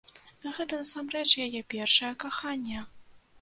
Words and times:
Гэта 0.55 0.79
насамрэч 0.79 1.27
яе 1.45 1.61
першае 1.75 2.11
каханне. 2.25 2.81